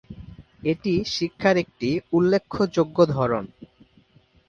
[0.63, 3.45] এটি শিক্ষার একটি উল্লেখ্যযোগ্য ধরন।